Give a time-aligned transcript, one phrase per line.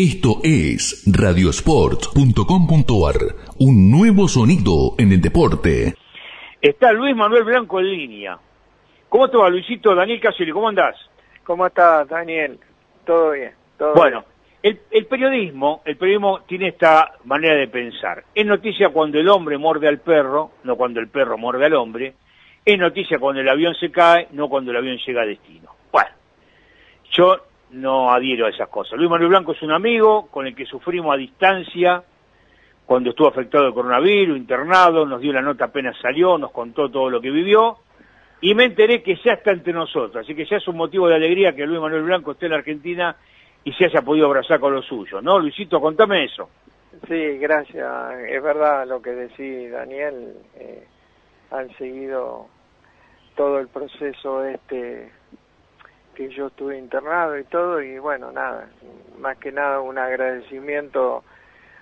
[0.00, 3.16] Esto es radiosport.com.ar,
[3.58, 5.96] un nuevo sonido en el deporte.
[6.62, 8.38] Está Luis Manuel Blanco en línea.
[9.08, 9.96] ¿Cómo te va, Luisito?
[9.96, 10.94] Daniel Caselli, ¿cómo andás?
[11.42, 12.60] ¿Cómo estás, Daniel?
[13.04, 13.50] Todo bien.
[13.76, 14.24] Todo bueno,
[14.62, 18.22] El, el, periodismo, el periodismo tiene esta manera de pensar.
[18.32, 22.14] Es noticia cuando el hombre muerde al perro, no cuando el perro muerde al hombre.
[22.64, 25.74] Es noticia cuando el avión se cae, no cuando el avión llega a destino.
[25.90, 26.10] Bueno,
[27.10, 28.98] yo no adhiero a esas cosas.
[28.98, 32.02] Luis Manuel Blanco es un amigo con el que sufrimos a distancia
[32.86, 37.10] cuando estuvo afectado de coronavirus, internado, nos dio la nota apenas salió, nos contó todo
[37.10, 37.78] lo que vivió
[38.40, 41.16] y me enteré que ya está entre nosotros, así que ya es un motivo de
[41.16, 43.14] alegría que Luis Manuel Blanco esté en la Argentina
[43.64, 45.38] y se haya podido abrazar con lo suyo, ¿no?
[45.38, 46.48] Luisito, contame eso.
[47.06, 47.86] Sí, gracias.
[48.28, 50.34] Es verdad lo que decís, Daniel.
[50.56, 50.86] Eh,
[51.50, 52.46] han seguido
[53.36, 55.10] todo el proceso este
[56.18, 58.68] que yo estuve internado y todo y bueno, nada,
[59.20, 61.22] más que nada un agradecimiento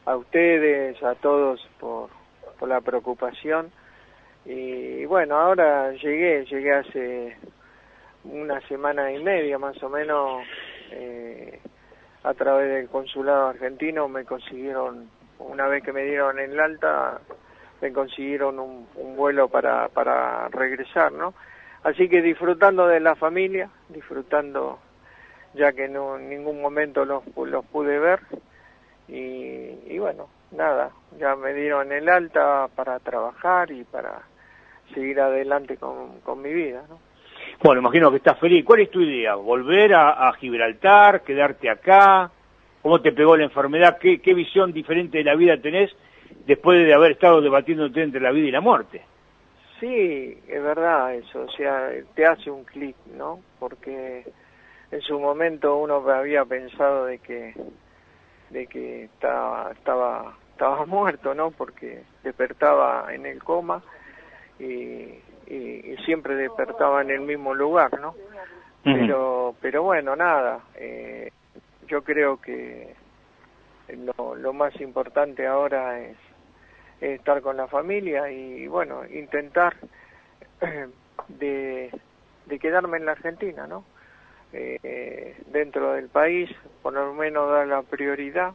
[0.05, 2.11] a ustedes, a todos por,
[2.59, 3.73] por la preocupación
[4.45, 7.37] y bueno, ahora llegué, llegué hace
[8.25, 10.45] una semana y media más o menos
[10.91, 11.59] eh,
[12.23, 15.09] a través del consulado argentino me consiguieron,
[15.39, 17.23] una vez que me dieron el alta,
[17.81, 21.33] me consiguieron un, un vuelo para, para regresar, ¿no?
[21.87, 24.81] Así que disfrutando de la familia, disfrutando
[25.55, 28.19] ya que no en ningún momento los, los pude ver
[29.07, 34.23] y, bueno, nada, ya me dieron el alta para trabajar y para
[34.93, 36.99] seguir adelante con, con mi vida, ¿no?
[37.63, 38.65] Bueno, imagino que estás feliz.
[38.65, 39.37] ¿Cuál es tu idea?
[39.37, 41.23] ¿Volver a, a Gibraltar?
[41.23, 42.33] ¿Quedarte acá?
[42.83, 43.99] ¿Cómo te pegó la enfermedad?
[43.99, 45.95] ¿Qué, ¿Qué visión diferente de la vida tenés
[46.47, 49.03] después de haber estado debatiéndote entre la vida y la muerte?
[49.81, 53.41] Sí, es verdad eso, o sea, te hace un clic, ¿no?
[53.59, 54.25] Porque
[54.91, 57.55] en su momento uno había pensado de que
[58.51, 61.51] de que estaba estaba estaba muerto, ¿no?
[61.51, 63.83] Porque despertaba en el coma
[64.59, 68.15] y, y, y siempre despertaba en el mismo lugar, ¿no?
[68.83, 71.33] Pero pero bueno, nada, eh,
[71.89, 72.95] yo creo que
[73.89, 76.17] lo, lo más importante ahora es
[77.01, 79.77] estar con la familia y bueno, intentar
[81.29, 81.91] de,
[82.61, 83.85] quedarme en la Argentina, ¿no?
[84.53, 86.51] Eh, dentro del país,
[86.83, 88.55] por lo menos dar la prioridad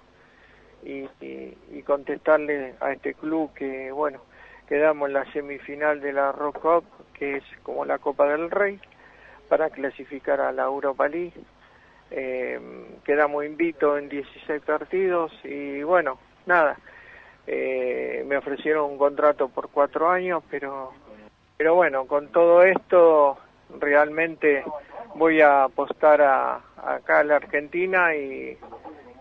[0.83, 4.21] y, y, y, contestarle a este club que, bueno,
[4.67, 8.79] quedamos en la semifinal de la Rock Cup, que es como la Copa del Rey,
[9.47, 11.33] para clasificar a la Europa League.
[12.09, 12.59] Eh,
[13.03, 16.77] quedamos invito en 16 partidos y bueno, nada,
[17.47, 20.91] eh, me ofrecieron un contrato por cuatro años, pero,
[21.57, 23.37] pero bueno, con todo esto
[23.79, 24.63] realmente
[25.15, 28.57] voy a apostar a, acá a la Argentina y,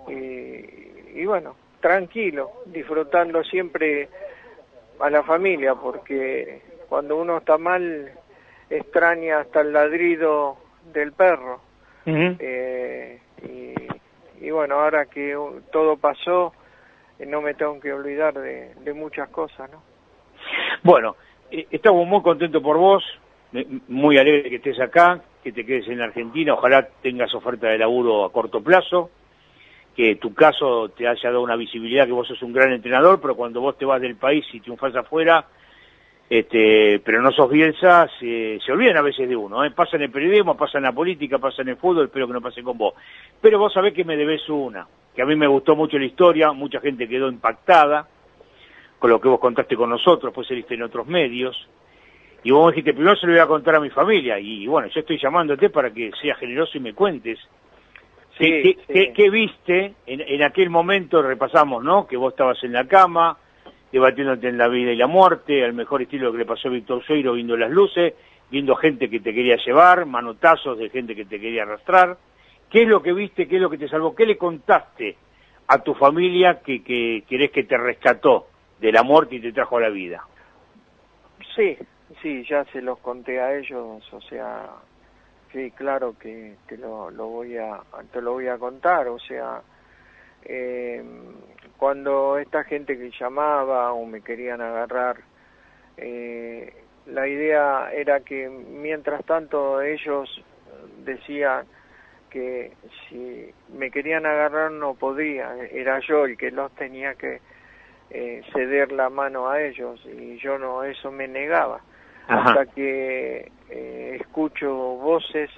[0.09, 4.09] y, y bueno, tranquilo, disfrutando siempre
[5.01, 8.13] a la familia, porque cuando uno está mal
[8.69, 10.57] extraña hasta el ladrido
[10.93, 11.61] del perro.
[12.07, 12.37] Uh -huh.
[12.39, 15.37] eh, y, y, bueno, ahora que
[15.71, 16.53] todo pasó,
[17.27, 19.83] no me tengo que olvidar de, muchas cosas, ¿no?
[20.83, 21.17] Bueno,
[21.51, 23.05] eh, estamos muy contentos por vos,
[23.89, 28.25] muy alegre que estés acá, que te quedes en Argentina, ojalá tengas oferta de laburo
[28.25, 29.11] a corto plazo,
[29.97, 33.35] que tu caso te haya dado una visibilidad, que vos sos un gran entrenador, pero
[33.35, 35.47] cuando vos te vas del país y triunfas afuera,
[36.29, 39.73] este, pero no sos Bielsa, se, se olvidan a veces de uno, ¿eh?
[39.73, 42.41] pasa en el periodismo, pasa en la política, pasa en el fútbol, espero que no
[42.41, 42.95] pase con vos.
[43.41, 46.53] Pero vos sabés que me debes una, que a mí me gustó mucho la historia,
[46.53, 48.09] mucha gente quedó impactada
[48.99, 51.69] con lo que vos contaste con nosotros, pues saliste en otros medios,
[52.43, 55.01] y vos dijiste, primero se lo voy a contar a mi familia, y bueno, yo
[55.01, 57.39] estoy llamándote para que seas generoso y me cuentes.
[58.39, 58.93] Sí, ¿Qué, sí.
[58.93, 61.21] qué, qué viste en, en aquel momento?
[61.21, 62.07] Repasamos, ¿no?
[62.07, 63.37] Que vos estabas en la cama,
[63.93, 67.05] debatiéndote en la vida y la muerte, al mejor estilo que le pasó a Víctor
[67.05, 68.15] Sueiro, viendo las luces,
[68.51, 72.17] viendo gente que te quería llevar, manotazos de gente que te quería arrastrar.
[72.71, 73.49] ¿Qué es lo que viste?
[73.49, 74.15] ¿Qué es lo que te salvó?
[74.15, 75.17] ¿Qué le contaste
[75.67, 78.47] a tu familia que, que querés que te rescató
[78.79, 80.25] de la muerte y te trajo a la vida?
[81.55, 81.77] Sí,
[82.23, 84.69] sí, ya se los conté a ellos, o sea,
[85.53, 87.81] sí, claro que te lo, lo voy a
[88.13, 89.63] te lo voy a contar, o sea,
[90.45, 91.03] eh,
[91.77, 95.17] cuando esta gente que llamaba o me querían agarrar,
[95.97, 96.73] eh,
[97.07, 100.29] la idea era que mientras tanto ellos
[101.05, 101.67] decían
[102.31, 102.73] que
[103.09, 107.41] si me querían agarrar no podía, era yo el que los tenía que
[108.11, 111.81] eh, ceder la mano a ellos y yo no, eso me negaba.
[112.27, 112.51] Ajá.
[112.51, 115.51] Hasta que eh, escucho voces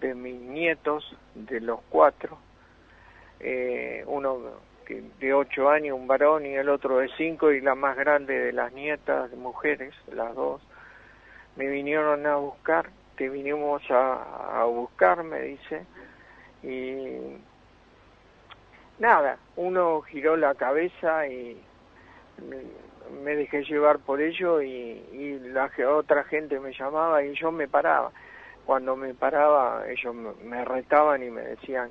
[0.00, 2.38] de mis nietos, de los cuatro,
[3.38, 4.38] eh, uno
[5.20, 8.52] de ocho años, un varón y el otro de cinco y la más grande de
[8.52, 10.60] las nietas, mujeres, las dos,
[11.56, 12.90] me vinieron a buscar,
[13.20, 15.84] te vinimos a, a buscar, me dice,
[16.62, 17.36] y
[18.98, 21.60] nada, uno giró la cabeza y
[23.22, 27.68] me dejé llevar por ello y, y la otra gente me llamaba y yo me
[27.68, 28.10] paraba.
[28.64, 31.90] Cuando me paraba ellos me retaban y me decían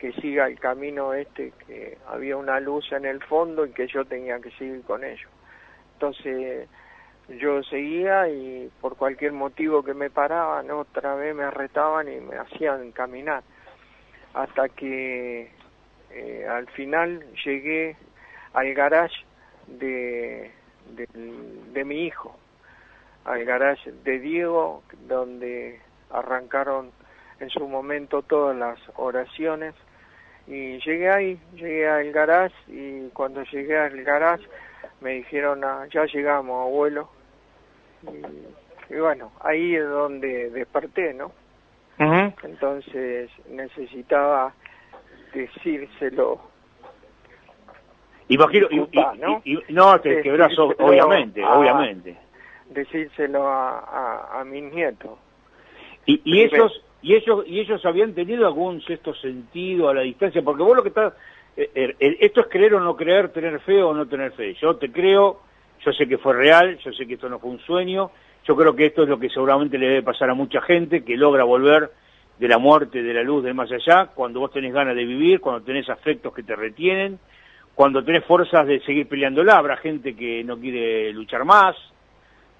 [0.00, 4.04] que siga el camino este, que había una luz en el fondo y que yo
[4.04, 5.30] tenía que seguir con ellos.
[5.92, 6.68] Entonces
[7.28, 12.36] yo seguía y por cualquier motivo que me paraban, otra vez me retaban y me
[12.36, 13.42] hacían caminar.
[14.34, 15.50] Hasta que
[16.10, 17.96] eh, al final llegué
[18.52, 19.24] al garage
[19.66, 20.50] de,
[20.94, 22.36] de, mi hijo,
[23.24, 25.80] al garage de Diego, donde
[26.10, 26.92] arrancaron
[27.40, 29.74] en su momento todas las oraciones
[30.46, 34.46] y llegué ahí, llegué al garage y cuando llegué al garage
[35.00, 37.08] me dijeron ah, ya llegamos abuelo
[38.90, 41.32] y, bueno ahí es donde desperté no
[42.42, 44.52] entonces necesitaba
[45.32, 46.54] decírselo
[48.28, 49.42] Imagino, y, ¿no?
[49.44, 52.16] Y, no, te quebras, obviamente, obviamente.
[52.70, 55.18] Decírselo a, a, mis nietos.
[56.06, 60.42] Y, y ellos, y ellos, y ellos habían tenido algún sexto sentido a la distancia,
[60.42, 61.12] porque vos lo que estás,
[61.56, 64.54] eh, eh, eh, esto es creer o no creer, tener fe o no tener fe.
[64.54, 65.40] Yo te creo,
[65.84, 68.10] yo sé que fue real, yo sé que esto no fue un sueño,
[68.46, 71.16] yo creo que esto es lo que seguramente le debe pasar a mucha gente que
[71.16, 71.90] logra volver
[72.38, 75.40] de la muerte, de la luz, del más allá, cuando vos tenés ganas de vivir,
[75.40, 77.18] cuando tenés afectos que te retienen,
[77.74, 81.76] cuando tenés fuerzas de seguir peleándola, habrá gente que no quiere luchar más,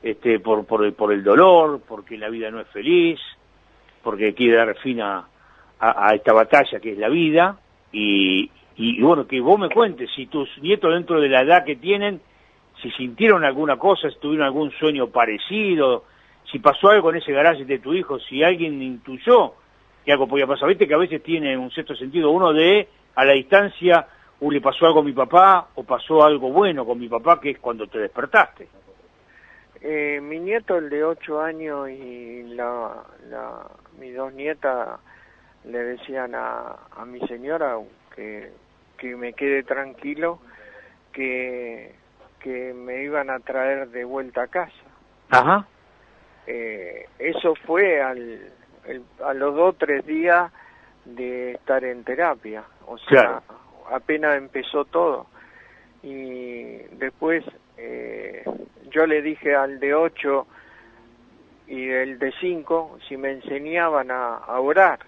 [0.03, 3.19] este, por, por, por el dolor, porque la vida no es feliz,
[4.03, 5.27] porque quiere dar fin a,
[5.79, 7.59] a, esta batalla que es la vida,
[7.93, 11.77] y, y, bueno, que vos me cuentes si tus nietos dentro de la edad que
[11.77, 12.21] tienen,
[12.85, 16.05] si sintieron alguna cosa, si tuvieron algún sueño parecido,
[16.53, 19.55] si pasó algo en ese garaje de tu hijo, si alguien intuyó
[20.05, 20.69] que algo podía pasar.
[20.69, 24.07] Viste que a veces tiene un cierto sentido uno de, a la distancia,
[24.39, 27.53] o le pasó algo a mi papá, o pasó algo bueno con mi papá, que
[27.53, 28.69] es cuando te despertaste.
[29.81, 33.67] Eh, mi nieto, el de ocho años, y la, la,
[33.99, 35.01] mis dos nietas
[35.65, 37.79] le decían a, a mi señora
[38.15, 38.51] que,
[38.99, 40.39] que me quede tranquilo,
[41.15, 42.04] que,
[42.45, 44.85] que me iban a traer de vuelta a casa.
[45.31, 45.67] Ajá.
[46.47, 48.53] Eh, eso fue al,
[49.25, 50.53] a los dos o tres días
[51.07, 52.63] de estar en terapia.
[52.87, 53.41] O sea,
[53.91, 55.27] apenas empezó todo.
[56.03, 57.43] Y después
[57.79, 58.45] eh,
[58.91, 60.47] yo le dije al de 8
[61.69, 64.99] y el de 5 si me enseñaban a, orar.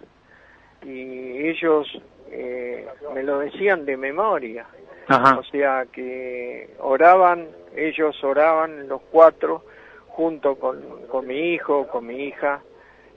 [0.81, 1.87] Y ellos
[2.31, 4.65] eh, me lo decían de memoria.
[5.09, 9.65] O sea que oraban, ellos oraban los cuatro
[10.09, 12.61] junto con, con mi hijo, con mi hija.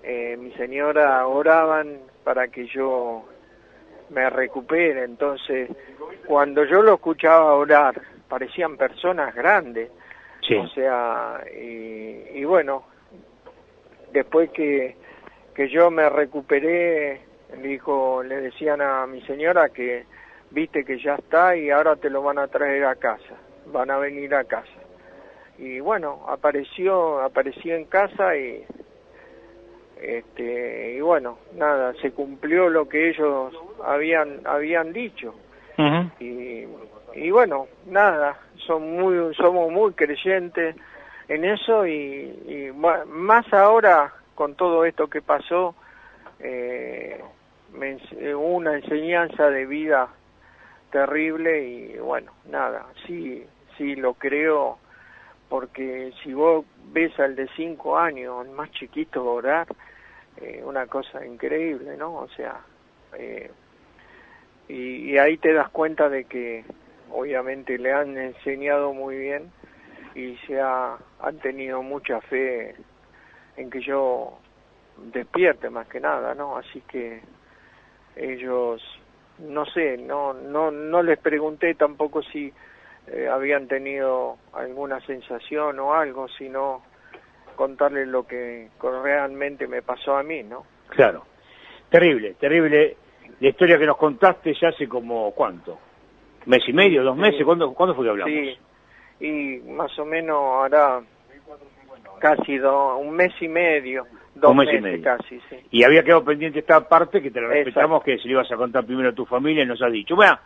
[0.04, 3.26] Eh, mi señora oraban para que yo
[4.10, 5.04] me recupere.
[5.04, 5.70] Entonces,
[6.28, 9.90] cuando yo lo escuchaba orar, parecían personas grandes.
[10.58, 12.84] O sea, y, bueno,
[14.12, 14.96] después que,
[15.54, 17.22] que yo me recuperé,
[17.62, 20.06] dijo, le decían a mi señora que
[20.52, 23.36] viste que ya está y ahora te lo van a traer a casa,
[23.68, 24.68] van a venir a casa.
[25.58, 28.66] Y bueno, apareció, apareció en casa y
[30.02, 35.36] este y bueno nada se cumplió lo que ellos habían habían dicho
[36.20, 36.66] y,
[37.14, 40.76] y bueno nada son muy somos muy creyentes
[41.28, 41.92] en eso y,
[42.48, 45.76] y más ahora con todo esto que pasó
[46.40, 47.22] eh,
[47.74, 47.98] me,
[48.36, 50.10] una enseñanza de vida
[50.92, 53.46] terrible y bueno nada sí
[53.78, 54.80] sí lo creo
[55.50, 59.68] porque si vos ves al de cinco años, el más chiquito orar,
[60.38, 62.14] eh, una cosa increíble, ¿no?
[62.14, 62.62] O sea,
[63.18, 63.52] eh,
[64.68, 66.64] y, ahí te das cuenta de que
[67.12, 69.52] obviamente le han enseñado muy bien
[70.14, 72.76] y se ha, han tenido mucha fe
[73.58, 74.38] en que yo
[75.12, 76.58] despierte más que nada, ¿no?
[76.58, 77.22] Así que
[78.16, 78.84] ellos,
[79.48, 82.52] no sé, no, no, no les pregunté tampoco si
[83.08, 86.84] eh, habían tenido alguna sensación o algo, sino
[87.56, 90.66] contarles lo que realmente me pasó a mí, ¿no?
[90.90, 91.26] Claro.
[91.90, 92.98] Terrible, terrible.
[93.40, 95.80] La historia que nos contaste ya hace como, ¿cuánto?
[96.46, 97.44] ¿Mes y medio, dos meses?
[97.44, 98.34] ¿Cuándo, ¿Cuándo fue que hablamos?
[98.34, 98.58] Sí,
[99.26, 101.02] y más o menos hará
[102.20, 104.06] casi un mes y medio,
[104.40, 105.04] Dos un mes y meses medio.
[105.04, 105.56] casi, sí.
[105.72, 107.66] Y había quedado pendiente esta parte que te la Exacto.
[107.66, 110.16] respetamos, que se le ibas a contar primero a tu familia y nos has dicho.
[110.16, 110.38] Bueno,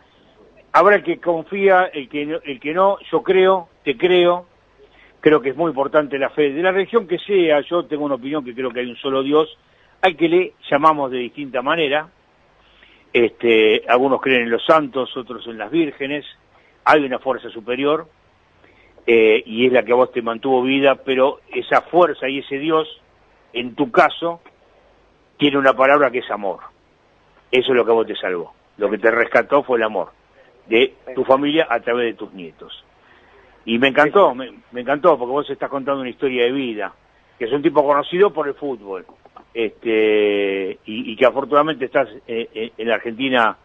[0.72, 4.46] habrá el que confía, el que, no- el que no, yo creo, te creo,
[5.20, 6.52] creo que es muy importante la fe.
[6.52, 9.22] De la religión que sea, yo tengo una opinión que creo que hay un solo
[9.22, 9.56] Dios,
[10.02, 12.08] hay que le llamamos de distinta manera,
[13.12, 16.24] este, algunos creen en los santos, otros en las vírgenes,
[16.84, 18.06] hay una fuerza superior,
[19.06, 22.58] eh, y es la que a vos te mantuvo vida, pero esa fuerza y ese
[22.58, 22.88] Dios,
[23.54, 24.40] en tu caso,
[25.36, 26.60] tiene una palabra que es amor.
[27.50, 28.52] Eso es lo que a vos te salvó.
[28.76, 30.10] Lo que te rescató fue el amor
[30.66, 32.84] de tu familia a través de tus nietos.
[33.64, 36.92] Y me encantó, me, me encantó, porque vos estás contando una historia de vida,
[37.38, 39.06] que es un tipo conocido por el fútbol,
[39.52, 43.56] este, y, y que afortunadamente estás eh, eh, en la Argentina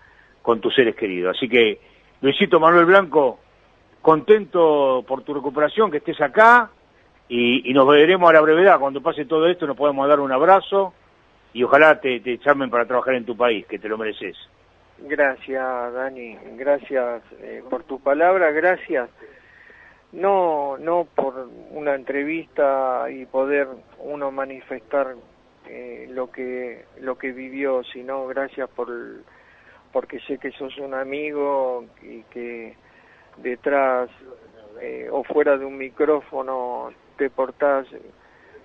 [0.42, 1.36] con tus seres queridos.
[1.36, 1.80] Así que,
[2.22, 3.40] Luisito Manuel Blanco,
[4.02, 6.70] contento por tu recuperación, que estés acá,
[7.30, 8.80] y, y nos veremos a la brevedad.
[8.80, 10.94] Cuando pase todo esto nos podemos dar un abrazo,
[11.54, 14.38] y ojalá te, te para trabajar en tu país, que te lo mereces.
[15.00, 16.38] Gracias, Dani.
[16.58, 18.54] Gracias eh, por tus palabras.
[18.54, 19.10] Gracias.
[20.12, 23.68] No, no por una entrevista y poder
[24.00, 25.16] uno manifestar
[25.68, 28.90] eh, lo que lo que vivió, sino gracias por
[29.94, 32.76] porque sé que sos un amigo y que
[33.38, 34.10] detrás
[34.82, 37.86] eh, o fuera de un micrófono te portás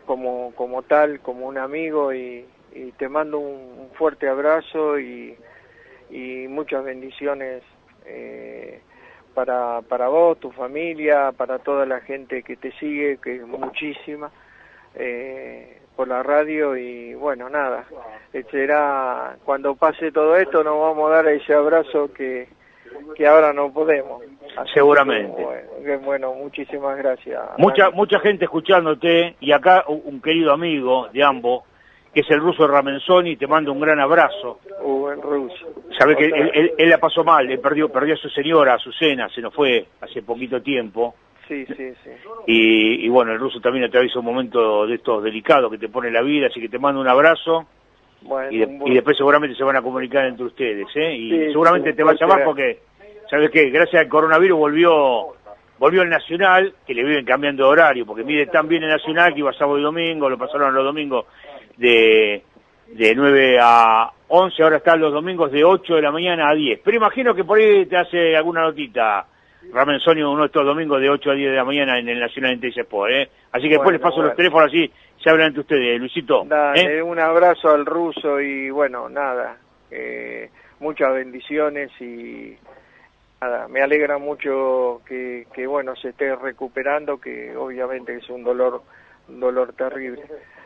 [0.06, 5.36] como como tal, como un amigo y, y te mando un, fuerte abrazo y
[6.10, 7.62] y muchas bendiciones
[8.06, 8.80] eh,
[9.34, 14.30] para, para vos, tu familia, para toda la gente que te sigue, que es muchísima,
[14.94, 17.84] eh, por la radio y bueno, nada,
[18.32, 22.46] eh, será cuando pase todo esto nos vamos a dar ese abrazo que,
[23.16, 24.22] que ahora no podemos.
[24.56, 25.42] Así Seguramente.
[25.42, 27.40] bueno, que, bueno, muchísimas gracias.
[27.58, 31.64] Mucha, mucha gente escuchándote, y acá un, querido amigo de ambos,
[32.12, 34.60] que es el ruso Ramenzoni, te mando un gran abrazo.
[34.80, 35.66] Hugo en Rusia.
[35.98, 38.92] Sabes que él- él la pasó mal, él perdió, perdió a su señora, a su
[38.92, 41.14] cena, se nos fue hace poquito tiempo.
[41.48, 42.10] Sí, sí, sí.
[42.46, 46.10] Y, y bueno, el ruso también atraviesa un momento de estos delicados que te pone
[46.10, 47.66] la vida, así que te mando un abrazo
[48.24, 51.14] Bueno, y, de- después seguramente se van a comunicar entre ustedes, ¿eh?
[51.14, 52.78] Y Sí, seguramente sí, te va a llamar porque,
[53.30, 53.70] ¿sabes qué?
[53.70, 55.26] Gracias al coronavirus volvió
[55.78, 59.34] volvió el Nacional, que le viven cambiando de horario, porque mide tan bien el Nacional
[59.34, 61.26] que iba sábado y domingo, lo pasaron los domingos
[61.76, 62.42] de,
[62.92, 66.80] de 9 a 11, ahora están los domingos de 8 de la mañana a 10.
[66.82, 69.26] Pero imagino que por ahí te hace alguna notita,
[69.72, 72.52] Ramenzoni, uno de estos domingos de 8 a 10 de la mañana en el Nacional
[72.54, 73.28] Intense Sport, ¿eh?
[73.52, 74.28] Así que después Bueno, les paso bueno.
[74.28, 74.90] los teléfonos así,
[75.22, 76.44] se hablan entre ustedes, Luisito.
[76.46, 77.02] Dale, ¿eh?
[77.02, 79.56] un abrazo al ruso y bueno, nada,
[79.90, 82.56] eh, muchas bendiciones y
[83.40, 88.82] nada, me alegra mucho que, que bueno se esté recuperando, que obviamente es un dolor,
[89.28, 90.22] un dolor terrible.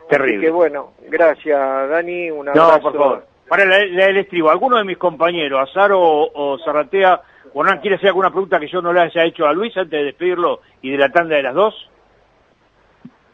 [0.09, 0.35] Terrible.
[0.37, 2.81] Así que bueno, gracias Dani, un No, abrazo.
[2.81, 3.25] por favor.
[3.47, 7.19] Para la, la del estribo, ¿alguno de mis compañeros, Azaro o, o Zarratea,
[7.53, 10.05] Hernán, quiere hacer alguna pregunta que yo no le haya hecho a Luis antes de
[10.05, 11.73] despedirlo y de la tanda de las dos?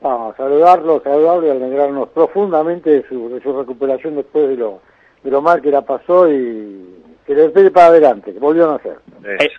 [0.02, 4.82] No, saludarlo, saludarlo y alegrarnos profundamente de su, de su recuperación después de lo,
[5.24, 8.74] de lo mal que la pasó y que le pegue para adelante, que volvió a
[8.74, 8.98] nacer.
[9.24, 9.50] Eh,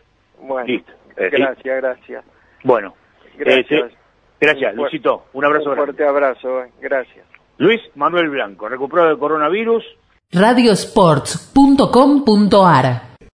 [0.41, 0.93] Bueno, Listo.
[1.17, 2.25] Eh, gracias, gracias.
[2.63, 2.95] bueno,
[3.37, 3.71] Gracias.
[3.71, 3.97] Eh, sí.
[4.41, 5.25] gracias, Un Luisito.
[5.33, 5.93] Un abrazo Un grande.
[5.93, 7.27] fuerte abrazo, eh, gracias.
[7.59, 9.83] Luis Manuel Blanco, recuperado de coronavirus.
[10.33, 13.16] radiosports.com.ar